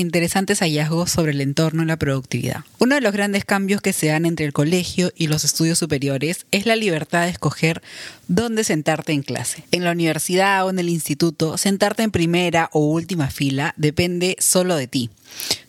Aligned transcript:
Interesantes 0.00 0.60
hallazgos 0.60 1.10
sobre 1.10 1.32
el 1.32 1.40
entorno 1.40 1.82
y 1.82 1.86
la 1.86 1.96
productividad. 1.96 2.64
Uno 2.78 2.94
de 2.96 3.00
los 3.00 3.12
grandes 3.12 3.44
cambios 3.44 3.80
que 3.80 3.92
se 3.92 4.08
dan 4.08 4.26
entre 4.26 4.46
el 4.46 4.52
colegio 4.52 5.12
y 5.14 5.28
los 5.28 5.44
estudios 5.44 5.78
superiores 5.78 6.46
es 6.50 6.66
la 6.66 6.76
libertad 6.76 7.24
de 7.24 7.30
escoger 7.30 7.82
dónde 8.26 8.64
sentarte 8.64 9.12
en 9.12 9.22
clase. 9.22 9.64
En 9.70 9.84
la 9.84 9.92
universidad 9.92 10.66
o 10.66 10.70
en 10.70 10.78
el 10.78 10.88
instituto, 10.88 11.56
sentarte 11.58 12.02
en 12.02 12.10
primera 12.10 12.70
o 12.72 12.80
última 12.80 13.30
fila 13.30 13.74
depende 13.76 14.36
solo 14.40 14.76
de 14.76 14.88
ti 14.88 15.10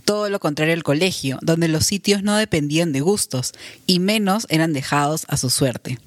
todo 0.05 0.29
lo 0.29 0.39
contrario 0.39 0.73
al 0.73 0.83
colegio, 0.83 1.37
donde 1.41 1.67
los 1.67 1.85
sitios 1.85 2.23
no 2.23 2.35
dependían 2.35 2.91
de 2.91 2.99
gustos 2.99 3.53
y 3.85 3.99
menos 3.99 4.45
eran 4.49 4.73
dejados 4.73 5.25
a 5.29 5.37
su 5.37 5.49
suerte. 5.49 5.99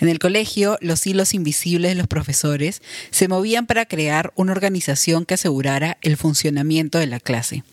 En 0.00 0.08
el 0.08 0.18
colegio, 0.18 0.78
los 0.80 1.06
hilos 1.06 1.34
invisibles 1.34 1.92
de 1.92 1.94
los 1.96 2.06
profesores 2.06 2.82
se 3.10 3.28
movían 3.28 3.66
para 3.66 3.86
crear 3.86 4.32
una 4.36 4.52
organización 4.52 5.24
que 5.24 5.34
asegurara 5.34 5.98
el 6.02 6.16
funcionamiento 6.16 6.98
de 6.98 7.06
la 7.06 7.20
clase. 7.20 7.64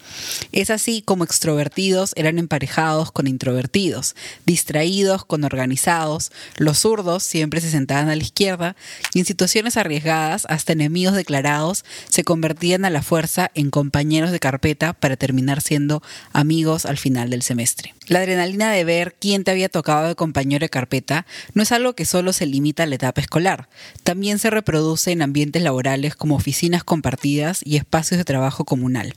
Es 0.52 0.70
así 0.70 1.02
como 1.02 1.24
extrovertidos 1.24 2.14
eran 2.16 2.40
emparejados 2.40 3.12
con 3.12 3.28
introvertidos, 3.28 4.16
distraídos 4.46 5.26
con 5.26 5.44
organizados, 5.44 6.32
los 6.58 6.80
zurdos 6.80 7.24
siempre 7.24 7.62
se 7.62 7.72
sentaban 7.72 8.10
a 8.10 8.16
la 8.16 8.24
izquierda 8.24 8.76
y 9.14 9.20
en 9.20 9.26
situaciones 9.26 9.78
arriesgadas 9.78 10.46
hasta 10.50 10.74
enemigos 10.74 11.16
declarados 11.16 11.86
se 12.10 12.24
convertían 12.24 12.86
a 12.86 12.90
la 12.90 13.02
fuerza 13.02 13.52
en 13.54 13.70
compañeros 13.70 14.32
de 14.32 14.40
carpeta 14.40 14.94
para 14.94 15.18
terminar 15.18 15.62
siendo 15.62 16.02
amigos 16.34 16.86
al 16.86 16.98
final 16.98 17.30
del 17.30 17.44
semestre. 17.44 17.94
La 18.08 18.20
adrenalina 18.20 18.72
de 18.72 18.84
ver 18.84 19.16
quién 19.20 19.44
te 19.44 19.52
había 19.52 19.70
tocado 19.70 20.08
de 20.08 20.16
compañero 20.16 20.66
de 20.66 20.70
carpeta 20.70 21.26
no 21.54 21.62
es 21.62 21.72
algo 21.72 21.89
que 21.96 22.06
solo 22.06 22.34
se 22.34 22.46
limita 22.46 22.84
a 22.84 22.86
la 22.86 22.96
etapa 22.96 23.22
escolar. 23.22 23.70
También 24.04 24.40
se 24.40 24.50
reproduce 24.50 25.12
en 25.12 25.22
ambientes 25.22 25.62
laborales 25.62 26.16
como 26.16 26.36
oficinas 26.36 26.84
compartidas 26.84 27.62
y 27.64 27.78
espacios 27.78 28.18
de 28.18 28.26
trabajo 28.26 28.66
comunal. 28.66 29.16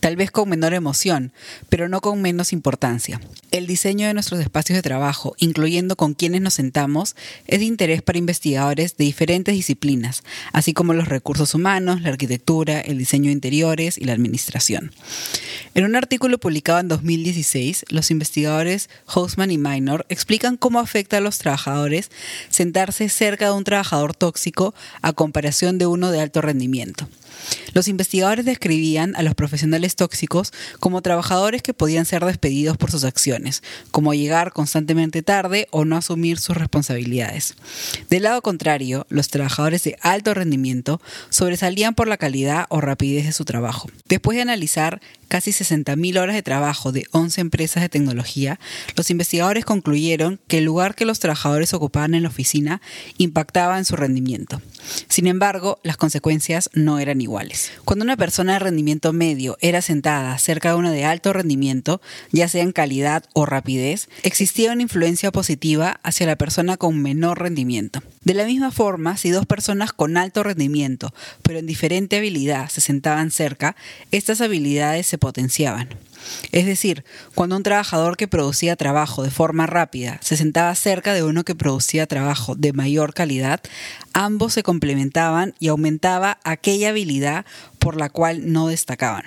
Tal 0.00 0.16
vez 0.16 0.30
con 0.30 0.48
menor 0.48 0.74
emoción, 0.74 1.32
pero 1.68 1.88
no 1.88 2.00
con 2.00 2.20
menos 2.22 2.52
importancia. 2.52 3.20
El 3.50 3.66
diseño 3.66 4.06
de 4.06 4.14
nuestros 4.14 4.40
espacios 4.40 4.76
de 4.76 4.82
trabajo, 4.82 5.34
incluyendo 5.38 5.96
con 5.96 6.14
quienes 6.14 6.40
nos 6.40 6.54
sentamos, 6.54 7.16
es 7.46 7.60
de 7.60 7.66
interés 7.66 8.02
para 8.02 8.18
investigadores 8.18 8.96
de 8.96 9.04
diferentes 9.04 9.54
disciplinas, 9.54 10.22
así 10.52 10.72
como 10.72 10.92
los 10.92 11.08
recursos 11.08 11.54
humanos, 11.54 12.02
la 12.02 12.10
arquitectura, 12.10 12.80
el 12.80 12.98
diseño 12.98 13.26
de 13.26 13.32
interiores 13.32 13.98
y 13.98 14.04
la 14.04 14.12
administración. 14.12 14.92
En 15.74 15.84
un 15.84 15.96
artículo 15.96 16.38
publicado 16.38 16.78
en 16.78 16.88
2016, 16.88 17.86
los 17.88 18.10
investigadores 18.10 18.88
Hausman 19.06 19.50
y 19.50 19.58
Minor 19.58 20.06
explican 20.08 20.56
cómo 20.56 20.78
afecta 20.78 21.18
a 21.18 21.20
los 21.20 21.38
trabajadores 21.38 22.03
sentarse 22.50 23.08
cerca 23.08 23.46
de 23.46 23.52
un 23.52 23.64
trabajador 23.64 24.14
tóxico 24.14 24.74
a 25.02 25.12
comparación 25.12 25.78
de 25.78 25.86
uno 25.86 26.10
de 26.10 26.20
alto 26.20 26.40
rendimiento. 26.40 27.08
Los 27.72 27.88
investigadores 27.88 28.44
describían 28.44 29.14
a 29.16 29.22
los 29.22 29.34
profesionales 29.34 29.96
tóxicos 29.96 30.52
como 30.80 31.02
trabajadores 31.02 31.62
que 31.62 31.74
podían 31.74 32.04
ser 32.04 32.24
despedidos 32.24 32.76
por 32.76 32.90
sus 32.90 33.04
acciones, 33.04 33.62
como 33.90 34.14
llegar 34.14 34.52
constantemente 34.52 35.22
tarde 35.22 35.66
o 35.70 35.84
no 35.84 35.96
asumir 35.96 36.38
sus 36.38 36.56
responsabilidades. 36.56 37.54
Del 38.10 38.24
lado 38.24 38.42
contrario, 38.42 39.06
los 39.08 39.28
trabajadores 39.28 39.82
de 39.84 39.96
alto 40.00 40.34
rendimiento 40.34 41.00
sobresalían 41.30 41.94
por 41.94 42.08
la 42.08 42.16
calidad 42.16 42.66
o 42.68 42.80
rapidez 42.80 43.26
de 43.26 43.32
su 43.32 43.44
trabajo. 43.44 43.88
Después 44.08 44.36
de 44.36 44.42
analizar 44.42 45.00
casi 45.28 45.50
60.000 45.50 46.20
horas 46.20 46.36
de 46.36 46.42
trabajo 46.42 46.92
de 46.92 47.06
11 47.10 47.40
empresas 47.40 47.82
de 47.82 47.88
tecnología, 47.88 48.60
los 48.96 49.10
investigadores 49.10 49.64
concluyeron 49.64 50.40
que 50.46 50.58
el 50.58 50.64
lugar 50.64 50.94
que 50.94 51.04
los 51.04 51.18
trabajadores 51.18 51.74
ocupaban 51.74 51.93
en 52.02 52.22
la 52.22 52.28
oficina 52.28 52.80
impactaba 53.18 53.78
en 53.78 53.84
su 53.84 53.94
rendimiento. 53.96 54.60
Sin 55.08 55.26
embargo, 55.26 55.78
las 55.82 55.96
consecuencias 55.96 56.68
no 56.74 56.98
eran 56.98 57.20
iguales. 57.20 57.70
Cuando 57.84 58.04
una 58.04 58.16
persona 58.16 58.54
de 58.54 58.58
rendimiento 58.58 59.12
medio 59.12 59.56
era 59.60 59.80
sentada 59.80 60.36
cerca 60.38 60.70
de 60.70 60.74
una 60.74 60.90
de 60.90 61.04
alto 61.04 61.32
rendimiento, 61.32 62.00
ya 62.32 62.48
sea 62.48 62.62
en 62.62 62.72
calidad 62.72 63.24
o 63.32 63.46
rapidez, 63.46 64.08
existía 64.22 64.72
una 64.72 64.82
influencia 64.82 65.30
positiva 65.30 66.00
hacia 66.02 66.26
la 66.26 66.36
persona 66.36 66.76
con 66.76 67.00
menor 67.00 67.40
rendimiento. 67.40 68.02
De 68.22 68.34
la 68.34 68.44
misma 68.44 68.70
forma, 68.70 69.16
si 69.16 69.30
dos 69.30 69.46
personas 69.46 69.92
con 69.92 70.16
alto 70.16 70.42
rendimiento, 70.42 71.14
pero 71.42 71.60
en 71.60 71.66
diferente 71.66 72.16
habilidad, 72.16 72.68
se 72.68 72.80
sentaban 72.80 73.30
cerca, 73.30 73.76
estas 74.10 74.40
habilidades 74.40 75.06
se 75.06 75.18
potenciaban. 75.18 75.88
Es 76.52 76.66
decir, 76.66 77.04
cuando 77.34 77.56
un 77.56 77.62
trabajador 77.62 78.16
que 78.16 78.28
producía 78.28 78.76
trabajo 78.76 79.22
de 79.22 79.30
forma 79.30 79.66
rápida 79.66 80.18
se 80.22 80.36
sentaba 80.36 80.74
cerca 80.74 81.14
de 81.14 81.22
uno 81.22 81.44
que 81.44 81.54
producía 81.54 82.06
trabajo 82.06 82.54
de 82.54 82.72
mayor 82.72 83.14
calidad, 83.14 83.60
ambos 84.12 84.54
se 84.54 84.62
complementaban 84.62 85.54
y 85.58 85.68
aumentaba 85.68 86.38
aquella 86.44 86.90
habilidad 86.90 87.44
por 87.78 87.96
la 87.96 88.08
cual 88.08 88.52
no 88.52 88.68
destacaban. 88.68 89.24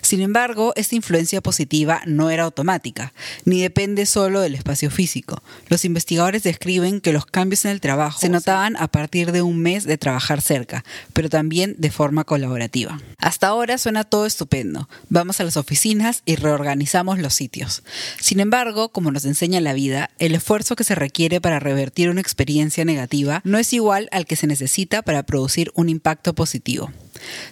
Sin 0.00 0.20
embargo, 0.20 0.72
esta 0.76 0.96
influencia 0.96 1.40
positiva 1.40 2.00
no 2.06 2.30
era 2.30 2.44
automática, 2.44 3.12
ni 3.44 3.60
depende 3.60 4.06
solo 4.06 4.40
del 4.40 4.54
espacio 4.54 4.90
físico. 4.90 5.42
Los 5.68 5.84
investigadores 5.84 6.42
describen 6.42 7.00
que 7.00 7.12
los 7.12 7.26
cambios 7.26 7.64
en 7.64 7.72
el 7.72 7.80
trabajo 7.80 8.20
se 8.20 8.28
notaban 8.28 8.76
a 8.76 8.88
partir 8.88 9.32
de 9.32 9.42
un 9.42 9.60
mes 9.60 9.84
de 9.84 9.98
trabajar 9.98 10.40
cerca, 10.40 10.84
pero 11.12 11.28
también 11.28 11.74
de 11.78 11.90
forma 11.90 12.24
colaborativa. 12.24 13.00
Hasta 13.18 13.48
ahora 13.48 13.78
suena 13.78 14.04
todo 14.04 14.26
estupendo. 14.26 14.88
Vamos 15.08 15.40
a 15.40 15.44
las 15.44 15.56
oficinas 15.56 16.22
y 16.24 16.36
reorganizamos 16.36 17.18
los 17.18 17.34
sitios. 17.34 17.82
Sin 18.20 18.40
embargo, 18.40 18.90
como 18.90 19.10
nos 19.10 19.24
enseña 19.24 19.60
la 19.60 19.72
vida, 19.72 20.10
el 20.18 20.34
esfuerzo 20.34 20.76
que 20.76 20.84
se 20.84 20.94
requiere 20.94 21.40
para 21.40 21.60
revertir 21.60 22.10
una 22.10 22.20
experiencia 22.20 22.84
negativa 22.84 23.40
no 23.44 23.58
es 23.58 23.72
igual 23.72 24.08
al 24.12 24.26
que 24.26 24.36
se 24.36 24.46
necesita 24.46 25.02
para 25.02 25.22
producir 25.24 25.70
un 25.74 25.88
impacto 25.88 26.34
positivo. 26.34 26.90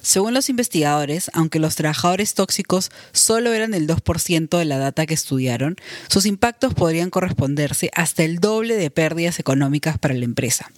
Según 0.02 0.34
los 0.34 0.48
investigadores, 0.48 1.30
aunque 1.34 1.58
los 1.58 1.76
trabajadores 1.76 2.34
tóxicos 2.34 2.90
solo 3.12 3.52
eran 3.52 3.74
el 3.74 3.86
2% 3.86 4.58
de 4.58 4.64
la 4.64 4.78
data 4.78 5.06
que 5.06 5.14
estudiaron, 5.14 5.76
sus 6.08 6.26
impactos 6.26 6.74
podrían 6.74 7.10
corresponderse 7.10 7.90
hasta 7.94 8.22
el 8.22 8.38
doble 8.38 8.76
de 8.76 8.90
pérdidas 8.90 9.38
económicas 9.38 9.98
para 9.98 10.14
la 10.14 10.24
empresa. 10.24 10.70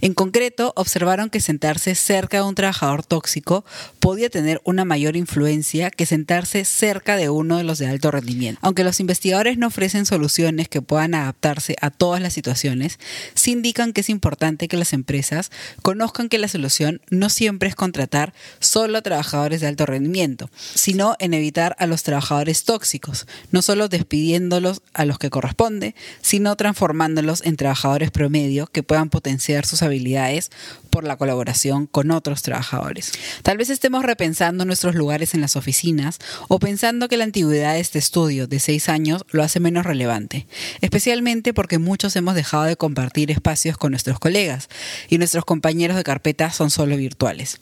En 0.00 0.14
concreto, 0.14 0.72
observaron 0.76 1.30
que 1.30 1.40
sentarse 1.40 1.94
cerca 1.94 2.38
de 2.38 2.42
un 2.44 2.54
trabajador 2.54 3.04
tóxico 3.04 3.64
podía 4.00 4.30
tener 4.30 4.60
una 4.64 4.84
mayor 4.84 5.16
influencia 5.16 5.90
que 5.90 6.06
sentarse 6.06 6.64
cerca 6.64 7.16
de 7.16 7.28
uno 7.28 7.58
de 7.58 7.64
los 7.64 7.78
de 7.78 7.86
alto 7.86 8.10
rendimiento. 8.10 8.58
Aunque 8.62 8.84
los 8.84 9.00
investigadores 9.00 9.58
no 9.58 9.66
ofrecen 9.66 10.06
soluciones 10.06 10.68
que 10.68 10.82
puedan 10.82 11.14
adaptarse 11.14 11.76
a 11.80 11.90
todas 11.90 12.20
las 12.20 12.32
situaciones, 12.32 12.98
sí 13.34 13.52
indican 13.52 13.92
que 13.92 14.00
es 14.00 14.08
importante 14.08 14.68
que 14.68 14.76
las 14.76 14.92
empresas 14.92 15.50
conozcan 15.82 16.28
que 16.28 16.38
la 16.38 16.48
solución 16.48 17.00
no 17.10 17.28
siempre 17.28 17.68
es 17.68 17.74
contratar 17.74 18.23
solo 18.60 18.98
a 18.98 19.02
trabajadores 19.02 19.60
de 19.60 19.66
alto 19.66 19.86
rendimiento, 19.86 20.48
sino 20.74 21.16
en 21.18 21.34
evitar 21.34 21.76
a 21.78 21.86
los 21.86 22.02
trabajadores 22.02 22.64
tóxicos, 22.64 23.26
no 23.50 23.62
solo 23.62 23.88
despidiéndolos 23.88 24.82
a 24.92 25.04
los 25.04 25.18
que 25.18 25.30
corresponde, 25.30 25.94
sino 26.22 26.56
transformándolos 26.56 27.42
en 27.44 27.56
trabajadores 27.56 28.10
promedio 28.10 28.66
que 28.66 28.82
puedan 28.82 29.10
potenciar 29.10 29.66
sus 29.66 29.82
habilidades 29.82 30.50
por 30.94 31.02
la 31.02 31.16
colaboración 31.16 31.88
con 31.88 32.12
otros 32.12 32.42
trabajadores. 32.42 33.10
Tal 33.42 33.56
vez 33.56 33.68
estemos 33.68 34.04
repensando 34.04 34.64
nuestros 34.64 34.94
lugares 34.94 35.34
en 35.34 35.40
las 35.40 35.56
oficinas 35.56 36.20
o 36.46 36.60
pensando 36.60 37.08
que 37.08 37.16
la 37.16 37.24
antigüedad 37.24 37.72
de 37.72 37.80
este 37.80 37.98
estudio 37.98 38.46
de 38.46 38.60
seis 38.60 38.88
años 38.88 39.24
lo 39.32 39.42
hace 39.42 39.58
menos 39.58 39.84
relevante, 39.84 40.46
especialmente 40.82 41.52
porque 41.52 41.80
muchos 41.80 42.14
hemos 42.14 42.36
dejado 42.36 42.62
de 42.62 42.76
compartir 42.76 43.32
espacios 43.32 43.76
con 43.76 43.90
nuestros 43.90 44.20
colegas 44.20 44.68
y 45.08 45.18
nuestros 45.18 45.44
compañeros 45.44 45.96
de 45.96 46.04
carpeta 46.04 46.52
son 46.52 46.70
solo 46.70 46.96
virtuales. 46.96 47.60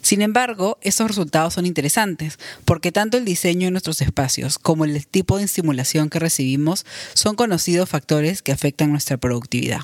Sin 0.00 0.22
embargo, 0.22 0.78
estos 0.80 1.08
resultados 1.08 1.54
son 1.54 1.66
interesantes 1.66 2.38
porque 2.64 2.92
tanto 2.92 3.16
el 3.16 3.24
diseño 3.24 3.66
de 3.66 3.72
nuestros 3.72 4.00
espacios 4.02 4.56
como 4.56 4.84
el 4.84 5.04
tipo 5.04 5.38
de 5.38 5.46
estimulación 5.46 6.10
que 6.10 6.20
recibimos 6.20 6.86
son 7.14 7.34
conocidos 7.34 7.88
factores 7.88 8.40
que 8.40 8.52
afectan 8.52 8.92
nuestra 8.92 9.16
productividad. 9.16 9.80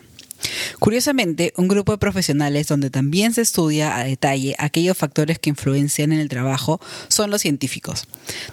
Curiosamente, 0.78 1.52
un 1.56 1.69
grupo 1.69 1.92
de 1.92 1.98
profesionales 1.98 2.69
donde 2.69 2.90
también 2.90 3.32
se 3.32 3.42
estudia 3.42 3.96
a 3.96 4.04
detalle 4.04 4.54
aquellos 4.58 4.96
factores 4.96 5.38
que 5.38 5.50
influencian 5.50 6.12
en 6.12 6.20
el 6.20 6.28
trabajo 6.28 6.81
son 7.08 7.31
los 7.31 7.42
científicos. 7.42 8.06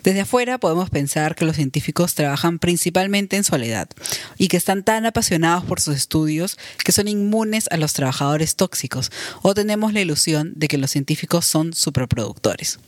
Desde 0.03 0.21
afuera 0.21 0.57
podemos 0.57 0.89
pensar 0.89 1.35
que 1.35 1.45
los 1.45 1.55
científicos 1.55 2.15
trabajan 2.15 2.59
principalmente 2.59 3.37
en 3.37 3.43
soledad 3.43 3.89
y 4.37 4.47
que 4.47 4.57
están 4.57 4.83
tan 4.83 5.05
apasionados 5.05 5.63
por 5.65 5.79
sus 5.79 5.95
estudios 5.95 6.57
que 6.83 6.91
son 6.91 7.07
inmunes 7.07 7.67
a 7.71 7.77
los 7.77 7.93
trabajadores 7.93 8.55
tóxicos 8.55 9.11
o 9.41 9.53
tenemos 9.53 9.93
la 9.93 10.01
ilusión 10.01 10.53
de 10.55 10.67
que 10.67 10.77
los 10.77 10.91
científicos 10.91 11.45
son 11.45 11.73
superproductores. 11.73 12.79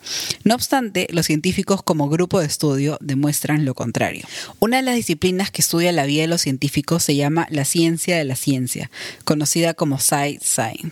No 0.44 0.56
obstante, 0.56 1.08
los 1.12 1.26
científicos 1.26 1.84
como 1.84 2.10
grupo 2.10 2.40
de 2.40 2.48
estudio 2.48 2.98
demuestran 3.02 3.66
lo 3.66 3.74
contrario. 3.74 4.26
Una 4.60 4.78
de 4.78 4.84
las 4.84 4.96
disciplinas 4.96 5.52
que 5.52 5.62
estudia 5.62 5.92
la 5.92 6.06
vida 6.06 6.22
de 6.22 6.28
los 6.28 6.42
científicos 6.42 7.04
se 7.04 7.16
llama 7.16 7.48
la 7.50 7.66
ciencia 7.66 8.18
de 8.18 8.24
la 8.24 8.36
ciencia 8.36 8.90
conocida 9.26 9.74
como 9.74 10.00
Side 10.00 10.40
Science 10.42 10.92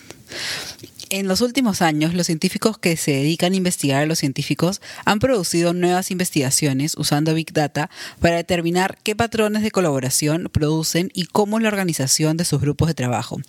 En 1.14 1.28
los 1.28 1.42
últimos 1.42 1.82
años, 1.82 2.14
los 2.14 2.28
científicos 2.28 2.78
que 2.78 2.96
se 2.96 3.12
dedican 3.12 3.52
a 3.52 3.58
investigar 3.58 4.02
a 4.02 4.06
los 4.06 4.20
científicos 4.20 4.80
han 5.04 5.20
producido 5.20 5.74
nuevas 5.74 6.10
investigaciones 6.10 6.96
usando 6.98 7.34
Big 7.34 7.52
Data 7.52 7.90
para 8.22 8.38
determinar 8.38 8.98
qué 9.04 9.14
patrones 9.14 9.62
de 9.62 9.72
colaboración 9.72 10.50
producen 10.50 11.12
y 11.14 11.26
cómo 11.26 11.58
es 11.58 11.64
la 11.64 11.68
organización 11.68 12.38
de 12.38 12.46
sus 12.46 12.62
grupos 12.62 12.88
de 12.88 12.94
trabajo. 12.94 13.42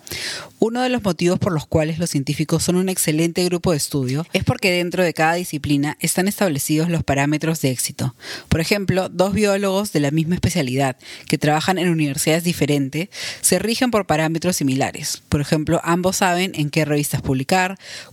Uno 0.59 0.81
de 0.81 0.89
los 0.89 1.05
motivos 1.05 1.39
por 1.39 1.53
los 1.53 1.65
cuales 1.65 1.99
los 1.99 2.09
científicos 2.09 2.63
son 2.63 2.75
un 2.75 2.89
excelente 2.89 3.45
grupo 3.45 3.71
de 3.71 3.77
estudio 3.77 4.27
es 4.33 4.43
porque 4.43 4.69
dentro 4.69 5.01
de 5.01 5.13
cada 5.13 5.35
disciplina 5.35 5.95
están 6.01 6.27
establecidos 6.27 6.89
los 6.89 7.05
parámetros 7.05 7.61
de 7.61 7.71
éxito. 7.71 8.13
Por 8.49 8.59
ejemplo, 8.59 9.07
dos 9.07 9.33
biólogos 9.33 9.93
de 9.93 10.01
la 10.01 10.11
misma 10.11 10.35
especialidad 10.35 10.97
que 11.29 11.37
trabajan 11.37 11.77
en 11.77 11.87
universidades 11.87 12.43
diferentes 12.43 13.07
se 13.39 13.57
rigen 13.57 13.89
por 13.89 14.05
parámetros 14.05 14.57
similares. 14.57 15.23
Por 15.29 15.39
ejemplo, 15.39 15.79
ambos 15.85 16.17
saben 16.17 16.51
en 16.55 16.69
qué 16.69 16.83
revistas 16.83 17.21
publicar 17.21 17.52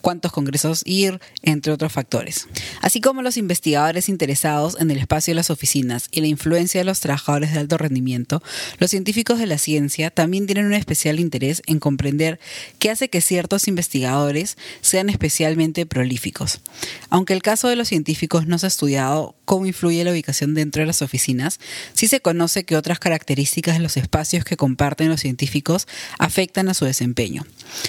cuántos 0.01 0.33
congresos 0.33 0.83
ir, 0.85 1.21
entre 1.43 1.73
otros 1.73 1.93
factores. 1.93 2.49
Así 2.81 3.01
como 3.01 3.23
los 3.23 3.37
investigadores 3.37 4.09
interesados 4.09 4.77
en 4.79 4.91
el 4.91 4.99
espacio 4.99 5.33
de 5.33 5.37
las 5.37 5.51
oficinas 5.51 6.09
y 6.11 6.21
la 6.21 6.27
influencia 6.27 6.81
de 6.81 6.85
los 6.85 7.01
trabajadores 7.01 7.53
de 7.53 7.61
alto 7.61 7.79
rendimiento, 7.79 8.43
los 8.79 8.91
científicos 8.91 9.39
de 9.39 9.47
la 9.47 9.59
ciencia 9.59 10.11
también 10.11 10.47
tienen 10.47 10.67
un 10.67 10.75
especial 10.75 11.21
interés 11.21 11.63
en 11.67 11.79
comprender 11.79 12.39
qué 12.79 12.91
hace 12.91 13.09
que 13.09 13.21
ciertos 13.21 13.69
investigadores 13.69 14.57
sean 14.81 15.09
especialmente 15.09 15.87
prolíficos. 15.87 16.61
Aunque 17.09 17.33
el 17.33 17.43
caso 17.43 17.69
de 17.69 17.77
los 17.77 17.89
científicos 17.89 18.47
no 18.47 18.59
se 18.59 18.67
ha 18.67 18.69
estudiado 18.69 19.35
cómo 19.45 19.67
influye 19.67 20.05
la 20.05 20.13
ubicación 20.13 20.55
dentro 20.55 20.83
de 20.83 20.87
las 20.87 21.03
oficinas, 21.03 21.59
sí 21.95 22.07
se 22.07 22.21
conoce 22.21 22.65
que 22.65 22.77
otras 22.77 22.99
características 22.99 23.77
de 23.77 23.83
los 23.83 23.97
espacios 23.97 24.45
que 24.45 24.57
comparten 24.57 25.09
los 25.09 25.21
científicos 25.21 25.89
afectan 26.19 26.69
a 26.69 26.75
su 26.75 26.85
desempeño. 26.85 27.45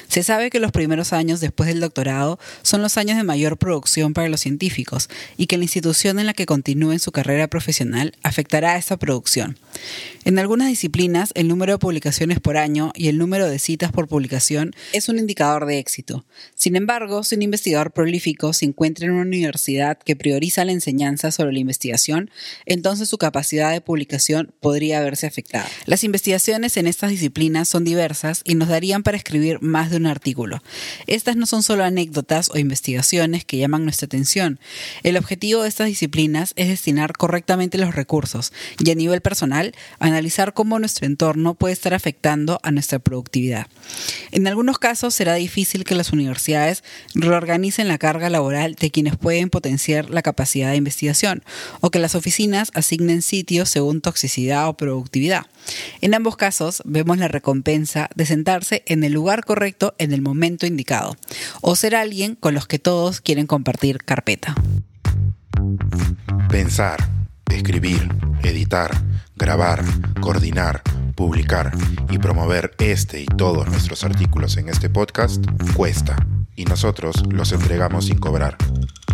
Se 0.08 0.24
sabe 0.24 0.50
que 0.50 0.60
los 0.60 0.72
primeros 0.72 1.14
años 1.14 1.41
después 1.42 1.68
del 1.68 1.80
doctorado 1.80 2.40
son 2.62 2.82
los 2.82 2.98
años 2.98 3.18
de 3.18 3.24
mayor 3.24 3.58
producción 3.58 4.14
para 4.14 4.30
los 4.30 4.42
científicos 4.42 5.10
y 5.38 5.48
que 5.48 5.58
la 5.58 5.64
institución 5.64 6.20
en 6.20 6.26
la 6.26 6.34
que 6.34 6.46
continúen 6.46 7.00
su 7.00 7.12
carrera 7.12 7.48
profesional 7.48 8.14
afectará 8.24 8.74
a 8.74 8.78
esta 8.78 8.98
producción. 8.98 9.58
En 10.24 10.40
algunas 10.40 10.68
disciplinas, 10.68 11.32
el 11.36 11.48
número 11.48 11.74
de 11.74 11.80
publicaciones 11.80 12.40
por 12.40 12.58
año 12.58 12.92
y 12.96 13.08
el 13.08 13.18
número 13.18 13.50
de 13.50 13.60
citas 13.60 13.92
por 13.92 14.08
publicación 14.08 14.74
es 14.94 15.10
un 15.10 15.18
indicador 15.18 15.66
de 15.66 15.80
éxito. 15.80 16.26
Sin 16.56 16.76
embargo, 16.76 17.24
si 17.24 17.36
un 17.36 17.42
investigador 17.42 17.92
prolífico 17.92 18.54
se 18.54 18.66
encuentra 18.66 19.06
en 19.06 19.14
una 19.14 19.24
universidad 19.24 19.98
que 19.98 20.16
prioriza 20.16 20.64
la 20.64 20.72
enseñanza 20.72 21.32
sobre 21.32 21.54
la 21.54 21.60
investigación, 21.60 22.30
entonces 22.66 23.10
su 23.10 23.18
capacidad 23.18 23.72
de 23.72 23.82
publicación 23.82 24.54
podría 24.60 25.02
verse 25.02 25.28
afectada. 25.28 25.68
Las 25.86 26.04
investigaciones 26.04 26.78
en 26.78 26.88
estas 26.88 27.10
disciplinas 27.10 27.68
son 27.68 27.84
diversas 27.84 28.42
y 28.46 28.56
nos 28.56 28.70
darían 28.70 29.04
para 29.04 29.18
escribir 29.18 29.62
más 29.62 29.90
de 29.90 29.98
un 29.98 30.06
artículo. 30.06 30.62
No 31.36 31.46
son 31.46 31.64
solo 31.64 31.84
anécdotas 31.84 32.50
o 32.54 32.58
investigaciones 32.58 33.46
que 33.46 33.58
llaman 33.58 33.84
nuestra 33.84 34.06
atención. 34.06 34.60
El 35.04 35.18
objetivo 35.18 35.64
de 35.64 35.70
estas 35.70 35.88
disciplinas 35.88 36.54
es 36.56 36.68
destinar 36.68 37.14
correctamente 37.14 37.78
los 37.78 37.96
recursos 37.96 38.54
y 38.80 38.90
a 38.92 38.96
nivel 38.96 39.22
personal 39.22 39.74
analizar 40.00 40.54
cómo 40.54 40.80
nuestro 40.80 41.06
entorno 41.06 41.56
puede 41.56 41.74
estar 41.74 41.94
afectando 41.94 42.60
a 42.64 42.72
nuestra 42.72 43.00
productividad. 43.00 43.68
En 44.32 44.48
algunos 44.48 44.80
casos 44.80 45.14
será 45.14 45.36
difícil 45.36 45.84
que 45.84 45.96
las 45.96 46.12
universidades 46.12 46.84
reorganicen 47.14 47.88
la 47.88 47.98
carga 47.98 48.30
laboral 48.30 48.76
de 48.76 48.92
quienes 48.92 49.18
pueden 49.18 49.50
potenciar 49.50 50.10
la 50.10 50.22
capacidad 50.22 50.72
de 50.72 50.78
investigación 50.78 51.44
o 51.80 51.90
que 51.90 52.00
las 52.00 52.16
oficinas 52.16 52.72
asignen 52.74 53.22
sitios 53.22 53.70
según 53.70 54.02
toxicidad 54.02 54.68
o 54.68 54.76
productividad. 54.76 55.46
En 56.02 56.14
ambos 56.14 56.36
casos 56.36 56.82
vemos 56.86 57.18
la 57.18 57.28
recompensa 57.28 58.10
de 58.16 58.26
sentarse 58.26 58.84
en 58.86 59.04
el 59.04 59.14
lugar 59.14 59.46
correcto 59.46 59.94
en 59.98 60.12
el 60.14 60.22
momento 60.22 60.66
indicado 60.66 61.16
o 61.62 61.76
ser 61.76 61.96
alguien 61.96 62.36
con 62.36 62.54
los 62.54 62.68
que 62.68 62.80
todos 62.80 63.22
quieren 63.22 63.48
compartir 63.48 64.00
carpeta. 64.00 64.56
Pensar, 66.50 67.08
escribir, 67.50 68.10
editar, 68.44 68.92
grabar, 69.36 69.84
coordinar, 70.20 70.82
publicar 71.16 71.72
y 72.10 72.18
promover 72.18 72.74
este 72.80 73.22
y 73.22 73.26
todos 73.26 73.68
nuestros 73.68 74.04
artículos 74.04 74.58
en 74.58 74.68
este 74.70 74.90
podcast 74.90 75.46
cuesta 75.76 76.16
y 76.56 76.66
nosotros 76.66 77.24
los 77.30 77.52
entregamos 77.52 78.06
sin 78.06 78.18
cobrar. 78.18 78.58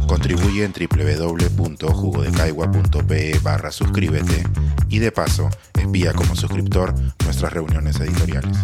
Contribuye 0.07 0.63
en 0.63 0.74
www.jugodecaigua.pe 0.74 3.39
barra 3.44 3.71
suscríbete 3.71 4.44
y 4.89 5.00
de 5.00 5.12
paso 5.12 5.50
envía 5.74 6.13
como 6.13 6.36
suscriptor 6.36 6.94
nuestras 7.25 7.51
reuniones 7.54 8.00
editoriales. 8.00 8.57